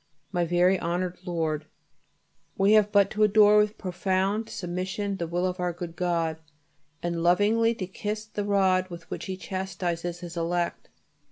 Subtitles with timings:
[0.31, 1.67] MY VERY HONOURED LORD,
[2.57, 6.37] We have but to adore with profound submission the will of our good God,
[7.03, 10.89] and lovingly to kiss the rod with which He chastises His elect.